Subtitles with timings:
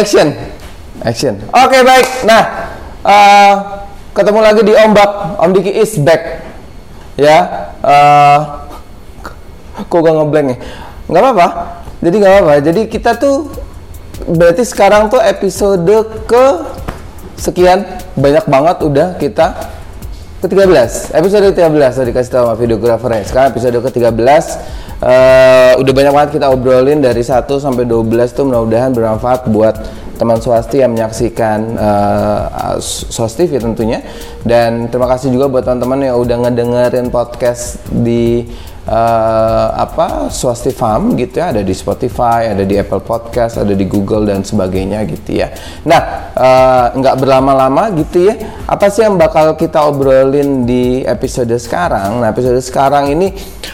[0.00, 0.28] action.
[1.04, 1.34] Action.
[1.52, 2.06] Oke okay, baik.
[2.24, 2.42] Nah
[3.04, 3.52] uh,
[4.16, 5.40] ketemu lagi di ombak.
[5.40, 6.44] Om Diki is back.
[7.20, 8.64] Ya uh,
[9.80, 10.58] kok gak ngeblank nih
[11.10, 11.46] nggak apa-apa.
[12.00, 12.54] Jadi nggak apa-apa.
[12.64, 13.52] Jadi kita tuh
[14.24, 16.44] berarti sekarang tuh episode ke
[17.36, 17.84] sekian.
[18.16, 19.78] Banyak banget udah kita.
[20.40, 23.28] Ke-13 episode ke-13 tadi kasih tahu sama videografernya.
[23.28, 24.24] Sekarang episode ke-13
[25.02, 29.76] uh, udah banyak banget kita obrolin dari 1 sampai 12 tuh mudah-mudahan bermanfaat buat
[30.20, 34.04] teman swasti yang menyaksikan eh, uh, SOS TV tentunya.
[34.44, 38.44] Dan terima kasih juga buat teman-teman yang udah ngedengerin podcast di
[38.90, 43.86] eh, apa Swasti Farm gitu ya ada di Spotify ada di Apple Podcast ada di
[43.86, 45.54] Google dan sebagainya gitu ya
[45.86, 48.34] nah eh, nggak berlama-lama gitu ya
[48.66, 53.30] apa sih yang bakal kita obrolin di episode sekarang nah episode sekarang ini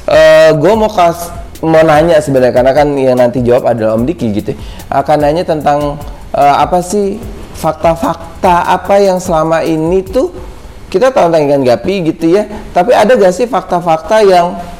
[0.06, 1.32] eh gue mau kas
[1.64, 4.58] mau nanya sebenarnya karena kan yang nanti jawab adalah Om Diki gitu ya.
[5.00, 5.96] akan nanya tentang
[6.36, 7.16] eh, apa sih
[7.56, 10.28] fakta-fakta apa yang selama ini tuh
[10.92, 12.44] kita tahu tentang ikan gapi gitu ya
[12.76, 14.75] tapi ada gak sih fakta-fakta yang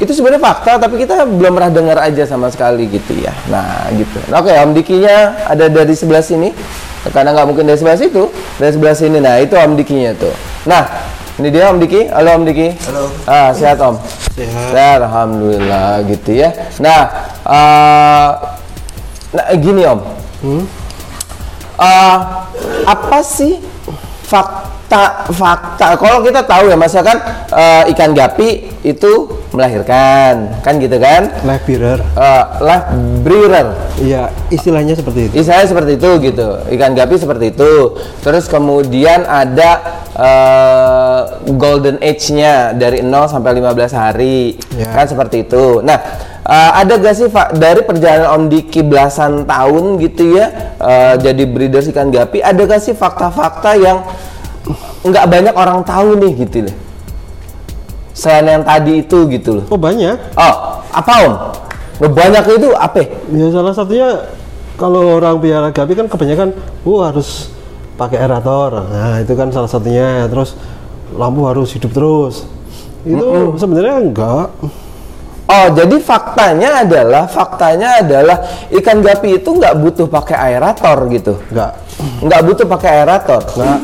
[0.00, 3.36] itu sebenarnya fakta tapi kita belum pernah dengar aja sama sekali gitu ya.
[3.52, 4.16] Nah gitu.
[4.32, 6.56] Nah, oke Om Dikinya ada dari sebelah sini.
[7.12, 9.20] Karena nggak mungkin dari sebelah situ dari sebelah sini.
[9.20, 10.32] Nah itu Om Dikinya tuh.
[10.64, 10.88] Nah
[11.36, 12.08] ini dia Om Diki.
[12.08, 12.68] Halo Om Diki.
[12.88, 13.04] Halo.
[13.28, 13.96] ah sehat Om?
[14.36, 14.72] Sehat.
[14.72, 16.48] Ya, alhamdulillah gitu ya.
[16.80, 17.00] Nah
[17.44, 18.30] eh,
[19.36, 20.00] nah gini Om.
[21.80, 22.18] Eh,
[22.84, 23.56] apa sih
[24.24, 25.96] fakta fakta?
[25.96, 27.20] Kalau kita tahu ya misalkan
[27.52, 30.62] eh, ikan gapi itu melahirkan.
[30.62, 31.30] Kan gitu kan?
[31.42, 32.00] Live bearer.
[32.00, 32.86] Eh, live
[33.22, 33.66] breeder
[34.00, 35.34] Iya, istilahnya seperti itu.
[35.42, 36.48] Istilahnya seperti itu gitu.
[36.72, 37.98] Ikan gapi seperti itu.
[38.24, 39.70] Terus kemudian ada
[40.14, 41.20] eh,
[41.54, 44.56] golden age-nya dari 0 sampai 15 hari.
[44.78, 44.88] Ya.
[44.94, 45.82] kan seperti itu.
[45.82, 45.98] Nah
[46.46, 51.42] eh, ada gak sih Pak dari perjalanan Om Diki belasan tahun gitu ya eh, jadi
[51.44, 52.40] breeder ikan gapi?
[52.40, 54.06] Ada gak sih fakta-fakta yang
[55.00, 56.89] nggak banyak orang tahu nih gitu loh
[58.12, 60.16] selain yang tadi itu gitu loh Oh banyak.
[60.34, 60.54] oh
[60.90, 61.34] apa Om
[62.00, 64.08] Nggak banyak itu apa Ya salah satunya
[64.80, 66.56] kalau orang piara gapi kan kebanyakan,
[66.88, 67.52] oh harus
[68.00, 68.80] pakai aerator.
[68.88, 70.24] Nah itu kan salah satunya.
[70.24, 70.56] Terus
[71.12, 72.48] lampu harus hidup terus.
[73.04, 74.48] Itu sebenarnya enggak.
[75.50, 78.40] Oh, jadi faktanya adalah faktanya adalah
[78.72, 81.74] ikan gapi itu nggak butuh pakai aerator gitu, Enggak.
[82.22, 83.42] nggak butuh pakai aerator.
[83.58, 83.78] Enggak.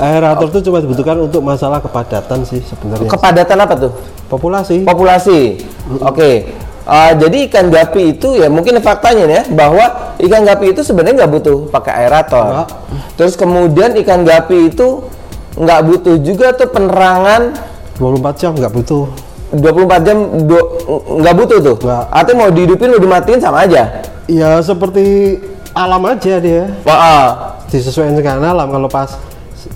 [0.00, 3.04] Aerator itu cuma dibutuhkan untuk masalah kepadatan sih sebenarnya.
[3.04, 3.92] Kepadatan apa tuh?
[4.32, 4.88] Populasi.
[4.88, 5.60] Populasi.
[6.00, 6.56] Oke.
[6.88, 11.32] Uh, jadi ikan gapi itu ya mungkin faktanya ya bahwa ikan gapi itu sebenarnya nggak
[11.36, 12.48] butuh pakai aerator.
[12.48, 12.68] Nggak.
[13.20, 15.04] Terus kemudian ikan gapi itu
[15.60, 17.52] nggak butuh juga tuh penerangan
[18.00, 19.04] 24 jam nggak butuh.
[19.52, 20.16] 24 jam
[21.20, 21.76] nggak butuh tuh.
[21.76, 22.04] Nggak.
[22.08, 24.00] Artinya mau dihidupin mau dimatiin sama aja.
[24.24, 25.36] Ya seperti
[25.76, 26.64] alam aja dia.
[26.88, 27.26] Wah, ah.
[27.70, 29.14] disesuaikan dengan alam kalau pas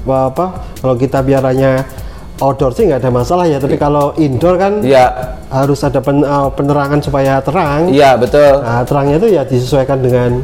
[0.06, 0.46] apa
[0.78, 1.86] kalau kita biaranya
[2.36, 6.48] outdoor sih nggak ada masalah ya tapi kalau indoor kan Iya, harus ada pen- eh,
[6.50, 8.60] penerangan supaya terang iya betul.
[8.60, 10.42] nah terangnya itu ya disesuaikan dengan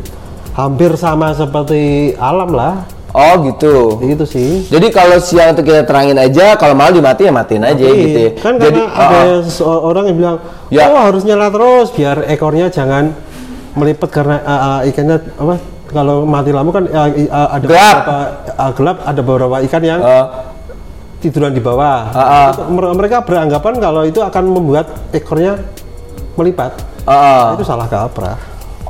[0.54, 3.98] hampir sama seperti alam lah Oh gitu.
[3.98, 7.86] gitu sih Jadi kalau siang itu kita terangin aja, kalau malam dimatiin ya matiin aja
[7.90, 8.18] gitu.
[8.22, 8.30] ya.
[8.38, 10.36] kan Jadi karena ada ah, seorang yang bilang
[10.70, 10.86] Ya.
[10.86, 13.10] oh harus nyala terus biar ekornya jangan
[13.74, 14.50] melipet karena eh,
[14.86, 15.54] eh, ikannya apa
[15.90, 17.82] kalau mati lampu kan eh, eh, ada Gelap.
[17.82, 20.24] beberapa eh, gelap ada beberapa ikan yang ah,
[21.18, 21.98] tiduran di bawah.
[22.14, 22.48] Ah, ah.
[22.54, 25.58] Itu mer- Mereka beranggapan kalau itu akan membuat ekornya
[26.38, 26.78] melipat.
[27.04, 27.52] ah.
[27.58, 28.38] Itu salah kaprah.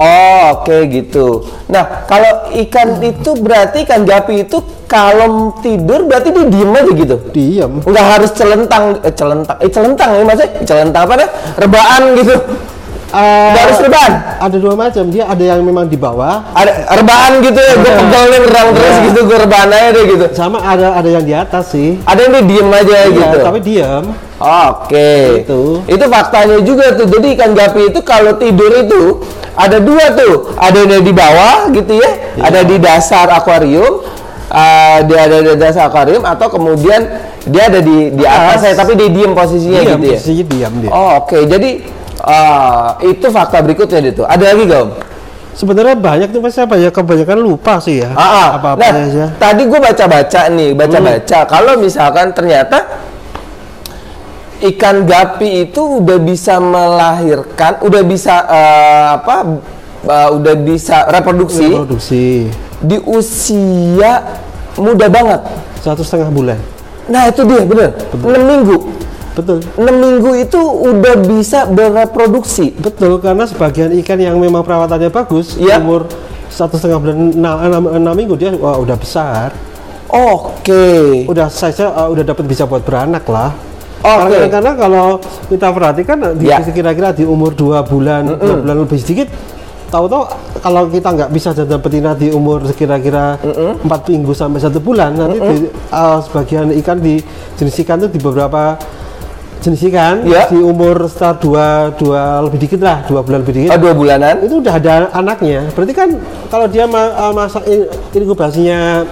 [0.00, 1.44] Oh oke gitu.
[1.68, 7.16] Nah kalau ikan itu berarti ikan gapi itu kalau tidur berarti dia diem aja gitu.
[7.34, 7.72] Diam.
[7.84, 11.28] Nggak harus celentang, eh, celentang, eh celentang ya maksudnya celentang apa deh?
[11.60, 12.36] Rebaan gitu.
[13.10, 14.12] Eh, Nggak harus rebaan.
[14.38, 15.04] ada dua macam.
[15.10, 18.86] Dia ada yang memang di bawah, Ada rebaan gitu ya, gue pegel nih berang terus
[18.94, 19.06] Iya.
[19.10, 20.24] gitu, gue rebaan aja deh gitu.
[20.30, 21.98] sama ada ada yang di atas sih.
[22.06, 23.36] Ada yang dia diem aja Iya, gitu.
[23.42, 24.04] tapi diam.
[24.40, 25.42] Oke.
[25.42, 25.82] Itu.
[25.84, 27.06] Itu faktanya juga tuh.
[27.06, 29.02] Jadi ikan gapi itu kalau tidur itu
[29.52, 30.54] ada dua tuh.
[30.54, 32.10] Ada yang di bawah gitu ya.
[32.38, 32.42] Iya.
[32.46, 34.06] Ada di dasar akuarium.
[34.50, 37.06] eh, dia ada di dasar akuarium atau kemudian
[37.46, 38.58] dia ada di di atas Atas.
[38.60, 40.18] saya tapi dia diem posisinya diam, gitu ya.
[40.18, 40.90] posisinya diam dia.
[40.90, 41.38] Oh, oke.
[41.46, 41.70] Jadi
[42.26, 44.22] eh, itu fakta berikutnya itu.
[44.26, 44.90] Ada lagi gak om?
[45.50, 48.10] Sebenarnya banyak tuh mas saya banyak kebanyakan lupa sih ya.
[48.14, 48.48] Ah, ah.
[48.56, 49.26] Apa-apa nah, aja.
[49.36, 51.38] tadi gue baca-baca nih, baca-baca.
[51.42, 51.50] Hmm.
[51.50, 52.78] Kalau misalkan ternyata
[54.60, 59.36] ikan gapi itu udah bisa melahirkan, udah bisa eh, apa?
[60.06, 62.48] eh, udah bisa reproduksi Produksi
[62.80, 64.24] di usia
[64.80, 65.40] muda banget.
[65.80, 66.58] satu setengah bulan.
[67.08, 68.76] Nah itu dia bener, 6 minggu.
[69.30, 69.62] Betul.
[69.78, 72.74] 6 minggu itu udah bisa bereproduksi.
[72.74, 75.78] Betul, karena sebagian ikan yang memang perawatannya bagus, Iya.
[75.78, 76.10] umur
[76.50, 79.54] satu setengah bulan enam, enam, minggu dia wah, udah besar
[80.10, 81.22] Oke.
[81.30, 83.54] udah size udah dapat bisa buat beranak lah
[84.02, 84.34] Oke.
[84.34, 85.06] karena, karena kalau
[85.46, 86.58] kita perhatikan di Ya.
[86.58, 89.30] kira-kira di umur dua bulan dua bulan lebih sedikit
[89.90, 90.22] tahu-tahu
[90.58, 93.38] kalau kita nggak bisa jantan betina di umur kira-kira
[93.86, 95.56] empat minggu sampai satu bulan nanti di,
[95.94, 97.22] uh, sebagian ikan di
[97.54, 98.74] jenis ikan itu di beberapa
[99.60, 100.48] jenis ikan Ya.
[100.48, 104.40] di umur sekitar dua dua lebih dikit lah dua bulan lebih dikit Oh, dua bulanan.
[104.40, 105.68] itu udah ada anaknya.
[105.70, 106.08] Berarti kan
[106.48, 109.04] kalau dia ma uh, masa in- inkubasinya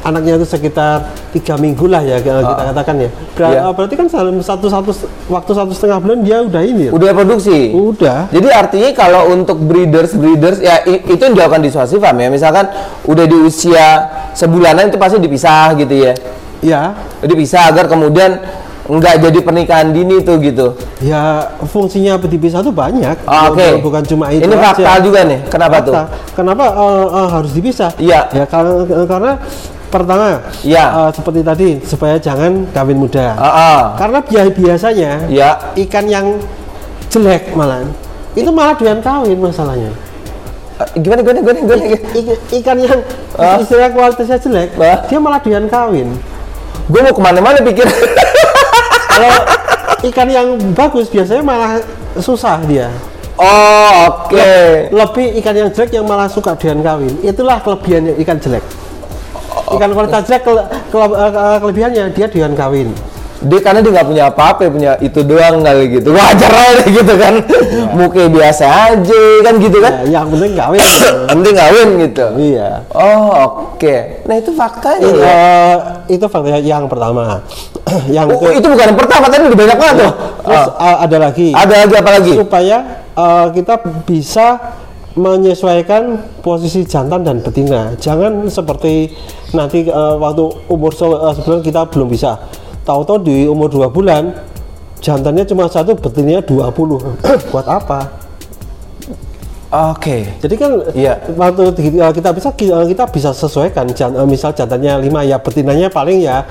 [0.00, 3.10] anaknya itu sekitar tiga minggu lah ya kita kita katakan ya.
[3.36, 4.90] Ber- uh, Berarti kan dalam satu satu
[5.28, 6.88] waktu satu setengah bulan dia udah ini.
[6.88, 6.90] Ya?
[6.96, 7.68] Udah produksi.
[7.70, 8.32] Udah.
[8.32, 12.28] Jadi artinya kalau untuk breeders breeders ya itu yang dilakukan di farm ya.
[12.32, 12.72] Misalkan
[13.04, 16.12] udah di usia sebulanan itu pasti dipisah gitu ya.
[16.60, 18.36] Ya, Dipisah agar kemudian
[18.90, 20.74] nggak jadi pernikahan dini tuh gitu.
[20.98, 23.22] ya fungsinya dipisah itu banyak.
[23.22, 23.78] Ah, Oke.
[23.78, 24.64] Bukan- Bukan cuma itu Ini aja.
[24.74, 25.38] fakta juga nih.
[25.46, 25.94] Kenapa tuh?
[25.94, 26.02] Fakta.
[26.34, 27.94] Kenapa uh, uh, harus dipisah?
[27.96, 28.26] Iya.
[28.34, 29.32] Ya karena karena
[29.90, 30.84] pertama Iya.
[30.90, 33.34] uh, seperti tadi supaya jangan kawin muda.
[33.34, 33.80] Ah, ah.
[33.94, 35.54] Karena bi- biasanya Ya.
[35.78, 36.26] ikan yang
[37.08, 37.86] jelek malah
[38.34, 39.90] itu malah doyan kawin masalahnya.
[40.78, 41.82] Eh, Gimana gimana gimana gimana?
[42.14, 42.98] I- ikan yang
[43.34, 43.58] Ah.
[43.58, 45.02] istilah kualitasnya jelek, Ah.
[45.06, 46.08] dia malah doyan kawin.
[46.86, 47.86] Gue mau ke mana-mana pikir.
[49.10, 49.34] Kalau
[50.06, 51.72] ikan yang bagus biasanya malah
[52.16, 52.88] susah dia.
[53.36, 54.52] oh oke.
[54.92, 57.12] Lebih ikan yang jelek yang malah suka doyan kawin.
[57.20, 58.64] Itulah kelebihannya ikan jelek.
[59.70, 62.88] Ikan kualitas jelek kele- kele- eh, kelebihannya dia doyan kawin.
[63.40, 66.12] Dia karena dia nggak punya apa-apa, punya itu doang kali gitu.
[66.16, 67.34] Wajar aja gitu kan.
[67.96, 69.92] Muka biasa aja kan gitu kan.
[70.04, 70.80] Ya, yang penting kawin.
[71.32, 72.24] Penting kawin gitu.
[72.36, 72.84] iya.
[72.92, 73.24] Oh
[73.72, 73.96] oke.
[74.28, 75.24] Nah itu faktanya ya.
[75.24, 75.76] Eh,
[76.12, 77.40] itu fakta yang pertama.
[78.16, 80.12] yang Oh, ke- itu bukan yang pertama tadi udah banyak banget tuh.
[80.44, 81.48] terus Ah, eh, ada lagi.
[81.52, 82.32] ada lagi apa lagi?
[82.36, 82.76] supaya
[83.16, 84.46] uh, kita bisa
[85.14, 86.02] menyesuaikan
[86.40, 87.92] posisi jantan dan betina.
[87.98, 89.10] Jangan seperti
[89.50, 92.38] nanti uh, waktu umur uh, sebulan kita belum bisa.
[92.90, 94.34] Tahu-tahu di umur dua bulan
[94.98, 96.74] jantannya cuma satu, betinanya 20.
[97.54, 98.10] Buat apa?
[99.70, 100.26] Oke.
[100.42, 101.14] Jadi kan Iya.
[101.38, 105.86] waktu uh, kita bisa uh, kita bisa sesuaikan jan- uh, misal jantannya 5 ya betinanya
[105.86, 106.42] paling ya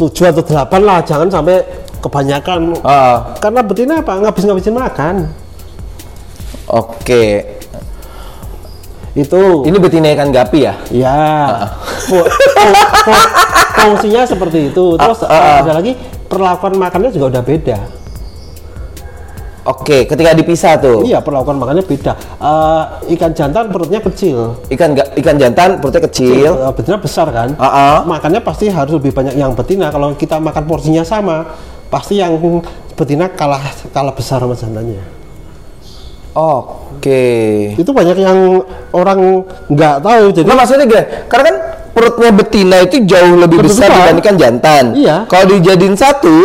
[0.00, 1.60] 7 atau 8 lah, jangan sampai
[2.00, 2.78] kebanyakan.
[2.80, 4.16] Ah, Karena betina apa?
[4.16, 5.28] Ngabis-ngabisin makan.
[6.72, 7.24] oke.
[9.12, 10.74] Itu Ini betina ikan gapi ya?
[10.94, 11.18] Ya,
[11.50, 11.87] fu- fu-
[13.82, 14.84] fungsinya seperti itu.
[14.94, 15.56] Terus ah, ah.
[15.64, 15.96] ada lagi
[16.28, 17.78] perlakuan makannya juga udah beda.
[19.68, 21.04] Oke, ketika dipisah tuh.
[21.04, 22.16] Iya, perlakuan makannya beda.
[22.40, 22.82] Eh,
[23.18, 26.56] ikan jantan perutnya kecil, Ikan ikan jantan perutnya kecil.
[26.56, 27.52] Eh, betina besar kan.
[27.60, 27.96] Ah, ah.
[28.08, 29.92] Makannya pasti harus lebih banyak yang betina.
[29.92, 31.52] Kalau kita makan porsinya sama,
[31.92, 32.32] pasti yang
[32.96, 33.60] betina kalah
[33.92, 35.04] kalah besar sama jantannya.
[36.32, 37.24] Oke.
[37.76, 38.64] Itu banyak yang
[38.96, 40.24] orang nggak tahu.
[40.32, 41.56] Jadi Nah maksudnya gini, karena kan
[41.98, 43.98] perutnya betina itu jauh lebih besar besar.
[43.98, 44.84] dibandingkan jantan.
[44.94, 45.16] Iya.
[45.26, 46.36] Kalau dijadiin satu,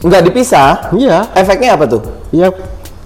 [0.00, 2.02] nggak dipisah, iya, efeknya apa tuh?
[2.30, 2.52] ya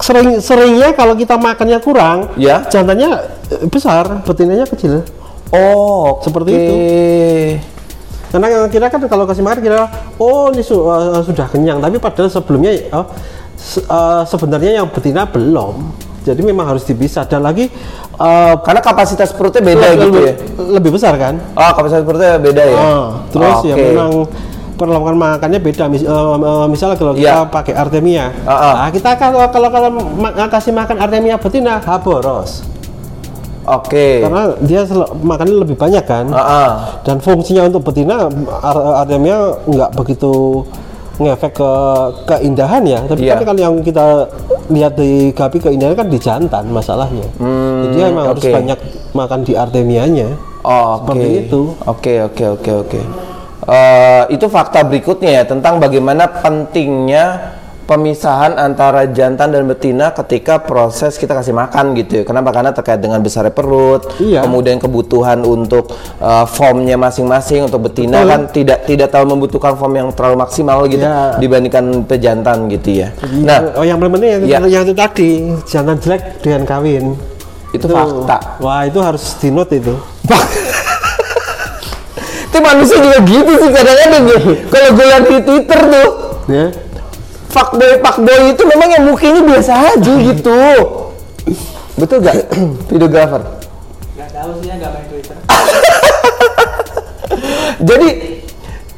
[0.00, 2.64] sering seringnya kalau kita makannya kurang, Ya.
[2.66, 5.04] jantannya eh, besar, betinanya kecil.
[5.50, 6.60] Oh, Seperti oke.
[6.60, 6.74] itu.
[8.30, 12.30] Karena kira kan kalau kasih makan kira oh ini su- eh, sudah kenyang, tapi padahal
[12.30, 13.06] sebelumnya oh,
[13.56, 15.90] se- eh, sebenarnya yang betina belum.
[16.20, 17.72] Jadi memang harus dipisah dan lagi
[18.14, 20.34] eh, Karena kapasitas perutnya beda lebih, gitu ya.
[20.70, 21.34] lebih besar kan.
[21.52, 22.76] Oh, kapasitas perutnya beda ya.
[22.76, 23.84] Ah, terus ya Oke.
[23.86, 24.10] memang
[24.76, 25.84] perlakuan makannya beda.
[25.86, 27.48] Mis, eh, eh, misalnya kalau kita Iya.
[27.48, 28.74] pakai artemia, Ah, ah.
[28.74, 32.64] nah, kita kalau kalau kalau ma- kasih makan artemia betina haboros
[33.62, 34.24] Oke.
[34.24, 34.82] karena dia
[35.16, 36.26] makannya lebih banyak kan.
[36.30, 36.70] Ah, ah.
[37.00, 38.26] dan fungsinya untuk betina
[38.58, 40.64] ar- artemia nggak begitu
[41.16, 41.70] ngefek ke
[42.26, 43.36] keindahan ya tapi Iya.
[43.36, 44.24] kan kalau yang kita
[44.70, 48.52] lihat di gapi keindahan kan di jantan masalahnya Hmm, jadi emang harus oke.
[48.54, 48.78] banyak
[49.12, 51.00] makan di artemianya Oh.
[51.00, 51.72] Seperti itu.
[51.88, 53.00] Oke, oke, oke, oke.
[53.64, 57.56] Eh, itu fakta berikutnya ya tentang bagaimana pentingnya
[57.90, 62.24] pemisahan antara jantan dan betina ketika proses kita kasih makan gitu ya.
[62.24, 62.54] Kenapa?
[62.54, 64.46] Karena terkait dengan besarnya perut, Iya.
[64.46, 65.90] kemudian kebutuhan untuk
[66.22, 68.30] eh, formnya masing-masing untuk betina Betul.
[68.30, 71.42] kan tidak tidak terlalu membutuhkan form yang terlalu maksimal gitu Iya.
[71.42, 73.08] dibandingkan pejantan gitu ya.
[73.42, 74.58] Nah, Nah, oh yang paling penting yang, Iya.
[74.70, 75.30] yang itu tadi
[75.66, 77.18] jantan jelek dengan kawin
[77.70, 78.38] itu fakta.
[78.58, 79.94] wah itu harus di note itu
[82.50, 84.38] Itu manusia juga gitu sih kadang-kadang ya.
[84.74, 86.08] Kalau gue lihat di Twitter tuh,
[86.50, 86.66] ya
[87.50, 90.60] fuckboy fuckboy itu memang yang mukanya biasa aja gitu.
[91.98, 92.36] Betul gak?
[92.90, 93.42] Videografer.
[94.16, 95.36] Nggak tahu sih ya nggak main Twitter.
[97.88, 98.08] Jadi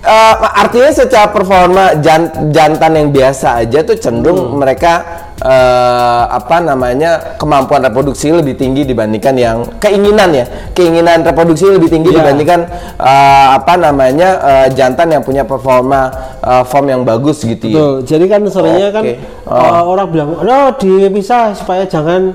[0.02, 5.02] eh, artinya secara performa jan- jantan yang biasa aja tuh cenderung mereka
[5.42, 12.14] eh, apa namanya kemampuan reproduksi lebih tinggi dibandingkan yang keinginan ya keinginan reproduksi lebih tinggi
[12.14, 12.22] Iya.
[12.22, 12.60] dibandingkan
[12.96, 16.08] eh, apa namanya eh, jantan yang punya performa
[16.40, 17.74] eh, form yang bagus gitu ya.
[17.74, 17.94] Betul.
[18.06, 19.14] Jadi kan sebenarnya kan Oke.
[19.50, 22.34] uh, orang bilang, "Oh, dipisah supaya jangan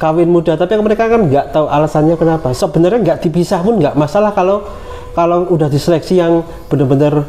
[0.00, 2.52] kawin muda." Tapi mereka kan nggak tahu alasannya kenapa.
[2.56, 4.64] Sebenarnya nggak dipisah pun nggak masalah kalau
[5.12, 7.26] kalau udah diseleksi yang benar-benar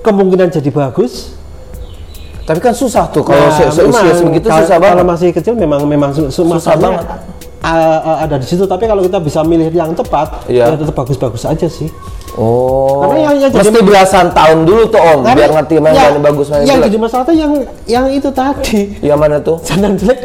[0.00, 1.34] kemungkinan jadi bagus.
[2.44, 4.94] Tapi kan susah tuh kalau Nah, se- seusia memang segitu kalau- susah banget.
[4.94, 7.04] Kalau masih kecil memang memang su- su- Susah banget.
[7.64, 7.68] uh,
[8.04, 8.64] uh, ada di situ.
[8.64, 10.68] Tapi kalau kita bisa milih yang tepat, Iya.
[10.68, 11.88] ya tetap bagus-bagus aja sih.
[12.34, 13.00] Oh.
[13.00, 16.24] Karena yang- yang jadi- mesti belasan tahun dulu tuh Om biar ngerti mana yang- yang
[16.24, 17.52] bagus mana yang jadi masalah tuh yang
[17.86, 18.98] yang itu tadi.
[19.00, 19.56] Yang mana tuh?
[19.70, 20.20] Jangan jelek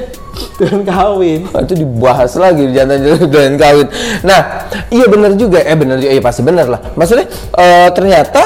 [0.58, 1.40] dengan kawin.
[1.48, 3.88] Nah, itu dibahas lagi jantan jelek dan kawin.
[4.24, 4.42] Nah,
[4.90, 5.60] iya benar juga.
[5.62, 6.82] Eh benar juga, iya pasti benar lah.
[6.98, 8.42] Maksudnya eh, ternyata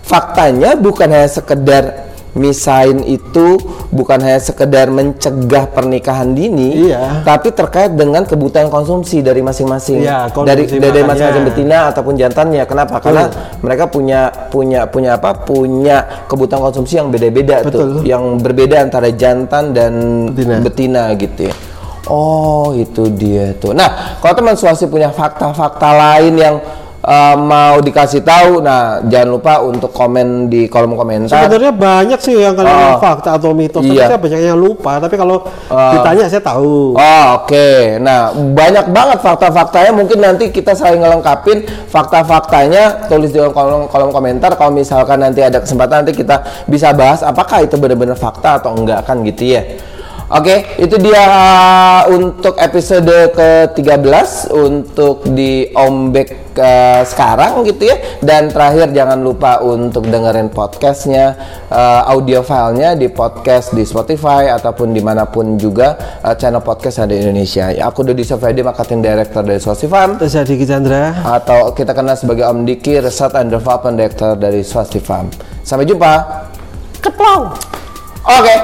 [0.00, 2.07] faktanya bukan hanya sekedar
[2.38, 3.58] misain itu
[3.90, 7.22] bukan hanya sekedar mencegah pernikahan dini, Iya.
[7.22, 11.08] tapi terkait dengan kebutuhan konsumsi dari masing-masing, Iya, dari konsumsi dari makannya.
[11.10, 12.62] masing-masing betina ataupun jantannya.
[12.64, 12.94] Kenapa?
[12.98, 13.24] Karena
[13.58, 15.34] mereka punya punya punya apa?
[15.42, 17.90] Punya kebutuhan konsumsi yang beda-beda tuh, Betul.
[18.06, 19.92] yang berbeda antara jantan dan
[20.32, 20.56] Betina.
[20.62, 21.54] betina gitu ya.
[22.08, 23.76] Oh, itu dia tuh.
[23.76, 26.56] Nah, kalau teman suasi punya fakta-fakta lain yang
[27.08, 31.48] uh, mau dikasih tahu, nah jangan lupa untuk komen di kolom komentar.
[31.48, 33.00] Sebenarnya banyak sih yang kalian Oh.
[33.00, 34.12] fakta atau mitos, tapi Iya.
[34.12, 35.00] saya banyak yang lupa.
[35.00, 35.40] Tapi kalau
[35.72, 35.92] Oh.
[35.96, 36.92] ditanya saya tahu.
[36.94, 37.68] Oh, oke.
[38.04, 39.90] Nah, banyak banget fakta-faktanya.
[39.96, 43.08] Mungkin nanti kita saling ngelengkapin fakta-faktanya.
[43.08, 44.52] Tulis di kolom kolom komentar.
[44.60, 49.02] Kalau misalkan nanti ada kesempatan nanti kita bisa bahas apakah itu benar-benar fakta atau enggak
[49.08, 49.62] kan gitu ya.
[50.28, 57.96] Oke, itu dia uh, untuk episode ke-13 untuk di Ombek uh, sekarang gitu ya.
[58.20, 61.32] Dan terakhir jangan lupa untuk dengerin podcastnya,
[61.72, 67.08] uh, audio filenya di podcast di Spotify ataupun di mana pun juga uh, channel podcast
[67.08, 67.72] ada di Indonesia.
[67.72, 71.24] Ya, aku Dodi Sofedi, marketing director dari Swasti Farm Terus Diki Chandra.
[71.24, 75.32] atau kita kenal sebagai Om Diki, Research and Development Director dari Swasti Farm.
[75.64, 76.44] Sampai jumpa.
[77.00, 77.48] Keplong.
[78.28, 78.56] Oke.